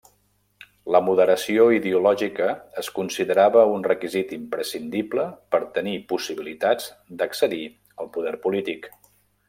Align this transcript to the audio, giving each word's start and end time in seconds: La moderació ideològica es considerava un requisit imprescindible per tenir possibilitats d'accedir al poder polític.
La 0.93 1.01
moderació 1.07 1.67
ideològica 1.79 2.47
es 2.83 2.89
considerava 2.95 3.67
un 3.75 3.85
requisit 3.89 4.33
imprescindible 4.39 5.27
per 5.57 5.61
tenir 5.77 5.95
possibilitats 6.15 6.89
d'accedir 7.21 7.65
al 8.01 8.15
poder 8.19 8.35
polític. 8.49 8.91